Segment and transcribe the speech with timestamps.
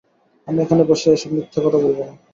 [0.47, 2.13] আমি এখানে বসে এসব মিথ্যা কথা বলবো না।